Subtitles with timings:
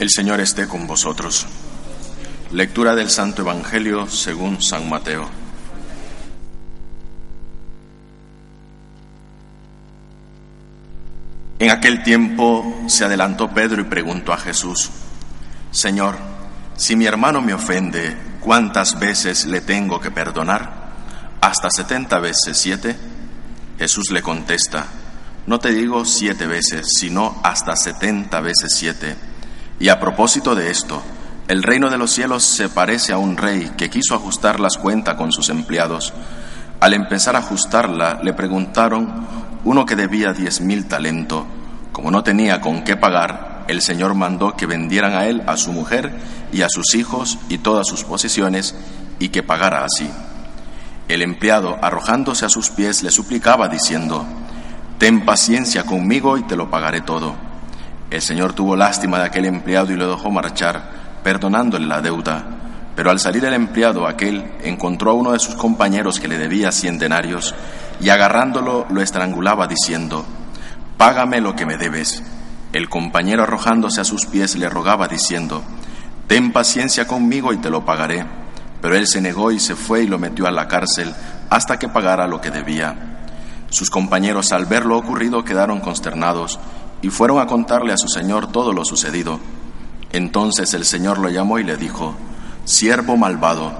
[0.00, 1.46] El Señor esté con vosotros.
[2.52, 5.28] Lectura del Santo Evangelio según San Mateo.
[11.58, 14.88] En aquel tiempo se adelantó Pedro y preguntó a Jesús,
[15.70, 16.16] Señor,
[16.78, 20.94] si mi hermano me ofende, ¿cuántas veces le tengo que perdonar?
[21.42, 22.96] ¿Hasta setenta veces siete?
[23.78, 24.86] Jesús le contesta,
[25.46, 29.29] no te digo siete veces, sino hasta setenta veces siete.
[29.80, 31.02] Y a propósito de esto,
[31.48, 35.14] el reino de los cielos se parece a un rey que quiso ajustar las cuentas
[35.16, 36.12] con sus empleados.
[36.80, 39.26] Al empezar a ajustarla, le preguntaron
[39.64, 41.44] uno que debía diez mil talentos.
[41.92, 45.72] Como no tenía con qué pagar, el Señor mandó que vendieran a él a su
[45.72, 46.12] mujer
[46.52, 48.74] y a sus hijos y todas sus posesiones
[49.18, 50.10] y que pagara así.
[51.08, 54.26] El empleado, arrojándose a sus pies, le suplicaba diciendo,
[54.98, 57.49] Ten paciencia conmigo y te lo pagaré todo.
[58.10, 60.82] El Señor tuvo lástima de aquel empleado y lo dejó marchar,
[61.22, 62.44] perdonándole la deuda.
[62.96, 66.72] Pero al salir el empleado aquel encontró a uno de sus compañeros que le debía
[66.72, 67.54] cien denarios
[68.00, 70.26] y agarrándolo lo estrangulaba diciendo,
[70.96, 72.22] Págame lo que me debes.
[72.72, 75.62] El compañero arrojándose a sus pies le rogaba diciendo,
[76.26, 78.26] Ten paciencia conmigo y te lo pagaré.
[78.82, 81.14] Pero él se negó y se fue y lo metió a la cárcel
[81.48, 83.10] hasta que pagara lo que debía.
[83.68, 86.58] Sus compañeros al ver lo ocurrido quedaron consternados
[87.02, 89.38] y fueron a contarle a su señor todo lo sucedido.
[90.12, 92.14] Entonces el señor lo llamó y le dijo,
[92.64, 93.72] Siervo malvado,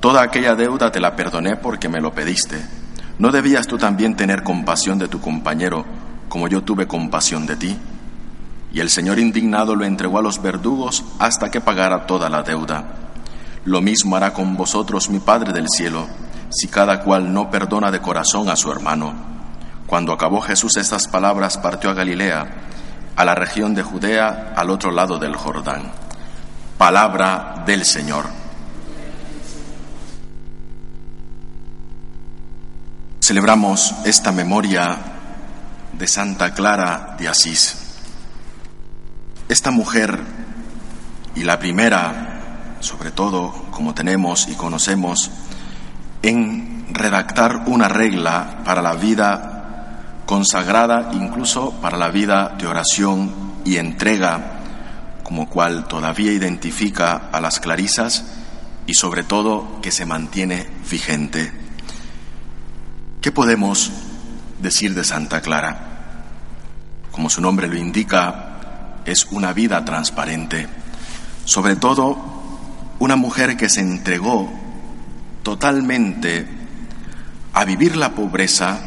[0.00, 2.64] toda aquella deuda te la perdoné porque me lo pediste.
[3.18, 5.84] ¿No debías tú también tener compasión de tu compañero
[6.28, 7.76] como yo tuve compasión de ti?
[8.72, 12.84] Y el señor indignado lo entregó a los verdugos hasta que pagara toda la deuda.
[13.64, 16.06] Lo mismo hará con vosotros mi Padre del cielo
[16.52, 19.14] si cada cual no perdona de corazón a su hermano.
[19.92, 22.46] Cuando acabó Jesús estas palabras, partió a Galilea,
[23.14, 25.92] a la región de Judea, al otro lado del Jordán.
[26.78, 28.24] Palabra del Señor.
[33.20, 34.96] Celebramos esta memoria
[35.92, 37.76] de Santa Clara de Asís.
[39.50, 40.22] Esta mujer
[41.34, 45.30] y la primera, sobre todo como tenemos y conocemos,
[46.22, 49.51] en redactar una regla para la vida
[50.26, 53.32] consagrada, incluso para la vida de oración
[53.64, 54.60] y entrega,
[55.22, 58.24] como cual todavía identifica a las clarisas
[58.86, 61.52] y sobre todo que se mantiene vigente.
[63.20, 63.90] ¿Qué podemos
[64.60, 65.88] decir de Santa Clara?
[67.10, 70.68] Como su nombre lo indica, es una vida transparente,
[71.44, 72.16] sobre todo
[72.98, 74.50] una mujer que se entregó
[75.42, 76.46] totalmente
[77.52, 78.80] a vivir la pobreza,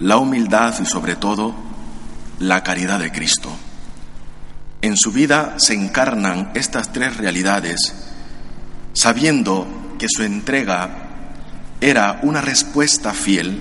[0.00, 1.54] la humildad y sobre todo
[2.38, 3.50] la caridad de Cristo.
[4.82, 7.94] En su vida se encarnan estas tres realidades,
[8.92, 9.66] sabiendo
[9.98, 11.06] que su entrega
[11.80, 13.60] era una respuesta fiel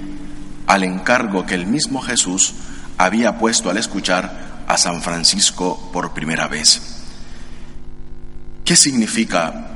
[0.67, 2.53] al encargo que el mismo Jesús
[2.97, 6.81] había puesto al escuchar a San Francisco por primera vez.
[8.63, 9.67] ¿Qué significa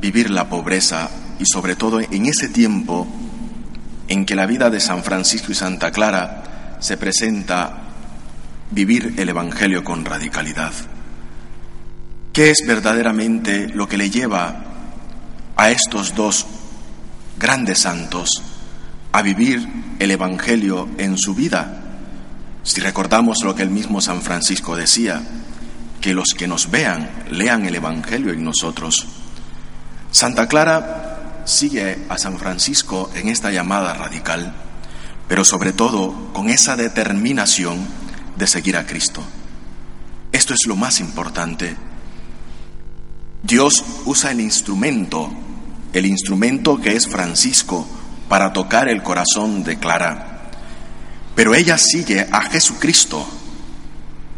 [0.00, 3.06] vivir la pobreza y sobre todo en ese tiempo
[4.14, 7.82] en que la vida de San Francisco y Santa Clara se presenta
[8.70, 10.72] vivir el Evangelio con radicalidad.
[12.32, 14.62] ¿Qué es verdaderamente lo que le lleva
[15.56, 16.46] a estos dos
[17.38, 18.42] grandes santos
[19.12, 21.82] a vivir el Evangelio en su vida?
[22.62, 25.22] Si recordamos lo que el mismo San Francisco decía,
[26.00, 29.06] que los que nos vean lean el Evangelio en nosotros.
[30.10, 31.03] Santa Clara
[31.44, 34.54] sigue a San Francisco en esta llamada radical,
[35.28, 37.86] pero sobre todo con esa determinación
[38.36, 39.22] de seguir a Cristo.
[40.32, 41.76] Esto es lo más importante.
[43.42, 45.30] Dios usa el instrumento,
[45.92, 47.86] el instrumento que es Francisco,
[48.28, 50.50] para tocar el corazón de Clara.
[51.34, 53.26] Pero ella sigue a Jesucristo.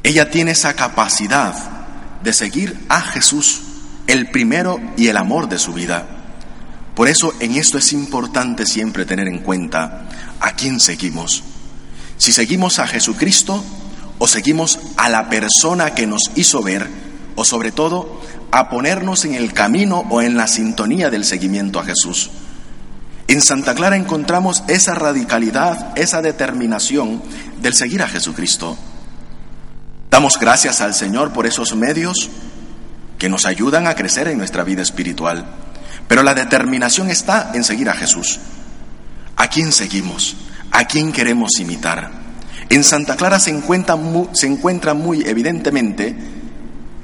[0.03, 1.55] Ella tiene esa capacidad
[2.23, 3.63] de seguir a Jesús,
[4.07, 6.16] el primero y el amor de su vida.
[6.97, 10.09] Por eso en esto es importante siempre tener en cuenta
[10.41, 11.45] a quién seguimos.
[12.17, 13.63] Si seguimos a Jesucristo,
[14.19, 16.89] o seguimos a la persona que nos hizo ver,
[17.35, 21.85] o sobre todo a ponernos en el camino o en la sintonía del seguimiento a
[21.85, 22.31] Jesús.
[23.29, 27.23] En Santa Clara encontramos esa radicalidad, esa determinación
[27.61, 28.75] del seguir a Jesucristo.
[30.11, 32.31] Damos gracias al Señor por esos medios
[33.19, 35.66] que nos ayudan a crecer en nuestra vida espiritual.
[36.09, 38.39] Pero la determinación está en seguir a Jesús.
[39.37, 40.37] ¿A quién seguimos?
[40.71, 42.11] ¿A quién queremos imitar?
[42.69, 46.17] En Santa Clara se encuentra muy, se encuentra muy evidentemente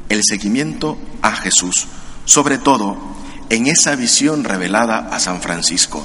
[0.09, 1.87] el seguimiento a Jesús,
[2.25, 2.99] sobre todo
[3.49, 6.05] en esa visión revelada a San Francisco.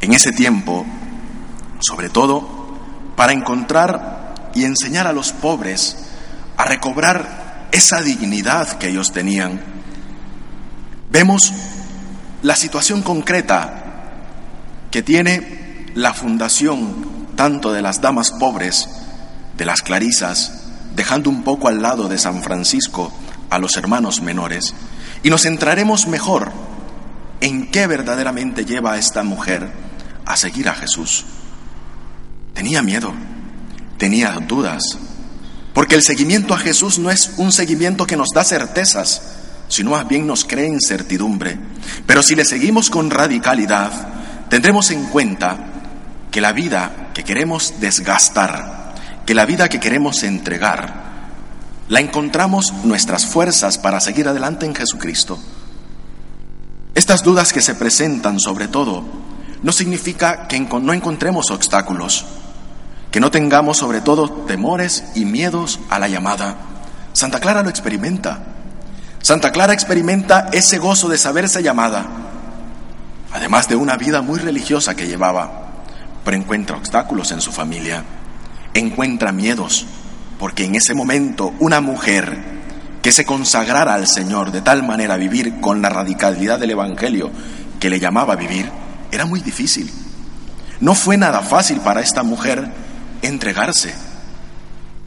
[0.00, 0.84] En ese tiempo,
[1.80, 2.78] sobre todo,
[3.16, 5.96] para encontrar y enseñar a los pobres
[6.56, 9.60] a recobrar esa dignidad que ellos tenían.
[11.10, 11.52] Vemos
[12.42, 13.82] la situación concreta
[14.90, 18.88] que tiene la fundación tanto de las damas pobres,
[19.56, 23.12] de las clarisas, dejando un poco al lado de San Francisco
[23.48, 24.74] a los hermanos menores,
[25.22, 26.52] y nos centraremos mejor
[27.40, 29.70] en qué verdaderamente lleva a esta mujer
[30.26, 31.24] a seguir a Jesús.
[32.54, 33.12] Tenía miedo,
[33.98, 34.82] tenía dudas,
[35.74, 39.41] porque el seguimiento a Jesús no es un seguimiento que nos da certezas,
[39.72, 41.58] sino más bien nos crea incertidumbre.
[42.04, 43.90] Pero si le seguimos con radicalidad,
[44.50, 45.56] tendremos en cuenta
[46.30, 48.92] que la vida que queremos desgastar,
[49.24, 51.22] que la vida que queremos entregar,
[51.88, 55.38] la encontramos nuestras fuerzas para seguir adelante en Jesucristo.
[56.94, 59.02] Estas dudas que se presentan sobre todo
[59.62, 62.26] no significa que no encontremos obstáculos,
[63.10, 66.56] que no tengamos sobre todo temores y miedos a la llamada.
[67.14, 68.51] Santa Clara lo experimenta.
[69.22, 72.04] Santa Clara experimenta ese gozo de saberse llamada,
[73.32, 75.68] además de una vida muy religiosa que llevaba,
[76.24, 78.02] pero encuentra obstáculos en su familia,
[78.74, 79.86] encuentra miedos,
[80.40, 82.36] porque en ese momento una mujer
[83.00, 87.30] que se consagrara al Señor de tal manera vivir con la radicalidad del Evangelio
[87.78, 88.72] que le llamaba a vivir,
[89.12, 89.88] era muy difícil.
[90.80, 92.72] No fue nada fácil para esta mujer
[93.22, 93.94] entregarse,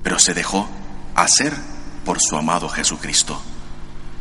[0.03, 0.69] pero se dejó
[1.15, 1.51] hacer
[2.05, 3.41] por su amado Jesucristo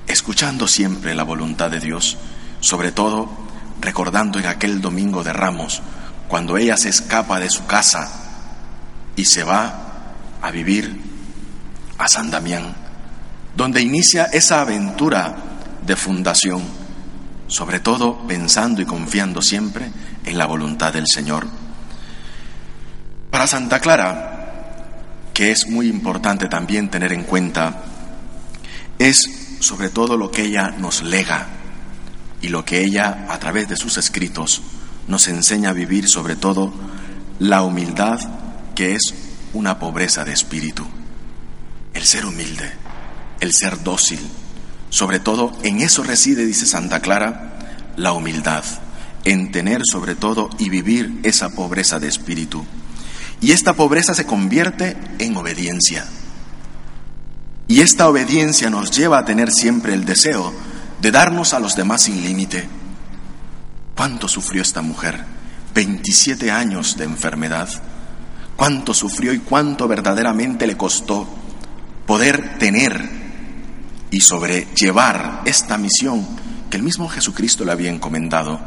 [0.07, 2.19] escuchando siempre la voluntad de Dios,
[2.61, 3.29] sobre todo
[3.81, 5.83] recordando en aquel domingo de ramos,
[6.29, 8.11] cuando ella se escapa de su casa
[9.17, 9.75] y se va
[10.41, 11.01] a vivir
[11.99, 12.75] a San Damián,
[13.57, 15.37] donde inicia esa aventura
[15.87, 16.63] de fundación,
[17.47, 19.91] sobre todo pensando y confiando siempre
[20.25, 21.47] en la voluntad del Señor.
[23.31, 24.35] Para Santa Clara,
[25.33, 27.83] que es muy importante también tener en cuenta,
[28.99, 31.49] es sobre todo lo que ella nos lega
[32.43, 34.63] y lo que ella, a través de sus escritos,
[35.09, 36.73] nos enseña a vivir, sobre todo
[37.39, 38.21] la humildad,
[38.75, 39.15] que es
[39.55, 40.85] una pobreza de espíritu.
[41.95, 42.71] El ser humilde,
[43.41, 44.21] el ser dócil,
[44.91, 47.59] sobre todo en eso reside, dice Santa Clara,
[47.97, 48.65] la humildad,
[49.25, 52.65] en tener sobre todo y vivir esa pobreza de espíritu.
[53.41, 56.07] Y esta pobreza se convierte en obediencia.
[57.67, 60.53] Y esta obediencia nos lleva a tener siempre el deseo
[61.01, 62.69] de darnos a los demás sin límite.
[63.97, 65.25] ¿Cuánto sufrió esta mujer?
[65.75, 67.69] 27 años de enfermedad.
[68.57, 71.27] ¿Cuánto sufrió y cuánto verdaderamente le costó
[72.07, 73.09] poder tener
[74.11, 76.27] y sobrellevar esta misión
[76.71, 78.61] que el mismo Jesucristo le había encomendado?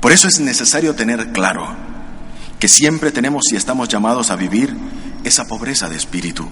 [0.00, 1.68] Por eso es necesario tener claro
[2.58, 4.74] que siempre tenemos y estamos llamados a vivir
[5.24, 6.48] esa pobreza de espíritu,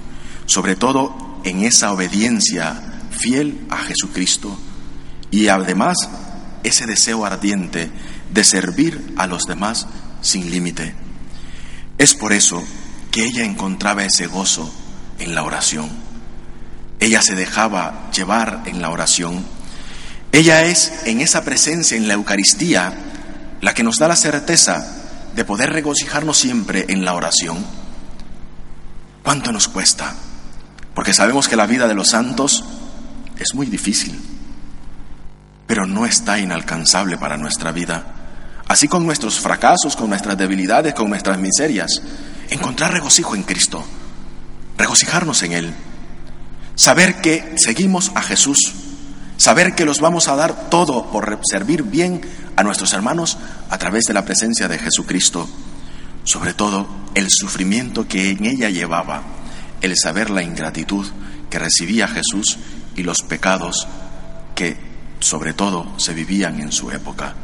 [0.46, 2.80] sobre todo en esa obediencia
[3.10, 4.58] fiel a Jesucristo
[5.30, 6.08] y además
[6.62, 7.90] ese deseo ardiente
[8.32, 9.86] de servir a los demás
[10.20, 10.94] sin límite.
[11.98, 12.62] Es por eso
[13.10, 14.72] que ella encontraba ese gozo
[15.18, 15.88] en la oración.
[17.00, 19.44] Ella se dejaba llevar en la oración.
[20.32, 22.92] Ella es en esa presencia en la Eucaristía
[23.60, 24.94] la que nos da la certeza
[25.34, 27.64] de poder regocijarnos siempre en la oración.
[29.22, 30.14] ¿Cuánto nos cuesta?
[30.98, 32.64] Porque sabemos que la vida de los santos
[33.38, 34.20] es muy difícil,
[35.64, 38.02] pero no está inalcanzable para nuestra vida.
[38.66, 42.02] Así con nuestros fracasos, con nuestras debilidades, con nuestras miserias,
[42.50, 43.84] encontrar regocijo en Cristo,
[44.76, 45.74] regocijarnos en Él,
[46.74, 48.58] saber que seguimos a Jesús,
[49.36, 52.22] saber que los vamos a dar todo por servir bien
[52.56, 53.38] a nuestros hermanos
[53.70, 55.48] a través de la presencia de Jesucristo,
[56.24, 59.37] sobre todo el sufrimiento que en ella llevaba
[59.80, 61.06] el saber la ingratitud
[61.50, 62.58] que recibía Jesús
[62.96, 63.86] y los pecados
[64.54, 64.76] que
[65.20, 67.34] sobre todo se vivían en su época.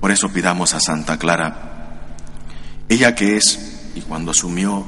[0.00, 2.06] Por eso pidamos a Santa Clara,
[2.88, 4.86] ella que es, y cuando asumió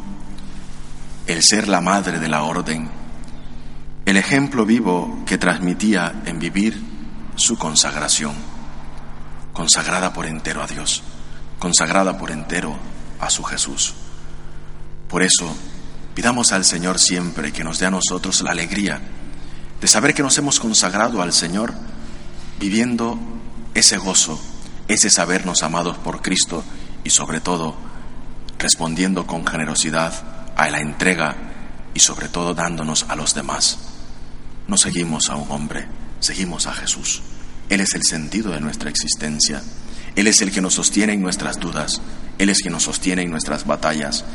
[1.27, 2.89] el ser la madre de la orden,
[4.07, 6.81] el ejemplo vivo que transmitía en vivir
[7.37, 8.35] su consagración,
[9.53, 11.03] consagrada por entero a Dios,
[11.59, 12.77] consagrada por entero
[13.21, 13.95] a su Jesús.
[15.09, 15.55] Por eso,
[16.21, 19.01] pidamos al Señor siempre que nos dé a nosotros la alegría
[19.81, 21.73] de saber que nos hemos consagrado al Señor
[22.59, 23.19] viviendo
[23.73, 24.39] ese gozo,
[24.87, 26.63] ese sabernos amados por Cristo
[27.05, 27.75] y sobre todo
[28.59, 30.13] respondiendo con generosidad
[30.57, 31.37] a la entrega
[31.95, 33.79] y sobre todo dándonos a los demás.
[34.69, 35.87] No seguimos a un hombre,
[36.19, 37.23] seguimos a Jesús.
[37.71, 39.63] Él es el sentido de nuestra existencia.
[40.17, 42.03] Él es el que nos sostiene en nuestras dudas.
[42.37, 44.27] Él es quien nos sostiene en nuestras batallas.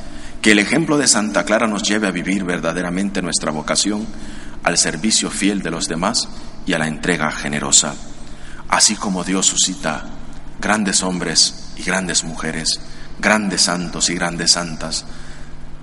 [0.46, 4.06] Que el ejemplo de Santa Clara nos lleve a vivir verdaderamente nuestra vocación
[4.62, 6.30] al servicio fiel de los demás
[6.68, 7.96] y a la entrega generosa.
[8.70, 10.06] Así como Dios suscita
[10.62, 12.80] grandes hombres y grandes mujeres,
[13.18, 15.06] grandes santos y grandes santas,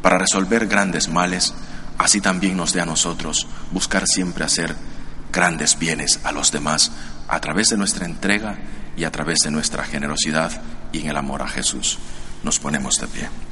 [0.00, 1.52] para resolver grandes males,
[1.98, 4.76] así también nos dé a nosotros buscar siempre hacer
[5.32, 6.92] grandes bienes a los demás
[7.26, 8.58] a través de nuestra entrega
[8.96, 10.52] y a través de nuestra generosidad
[10.92, 11.98] y en el amor a Jesús.
[12.44, 13.51] Nos ponemos de pie.